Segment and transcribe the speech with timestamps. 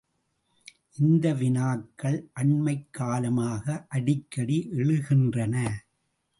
[0.97, 5.55] இந்த வினாக்கள் அண்மைக் காலமாக அடிக்கடி எழுகின்றன!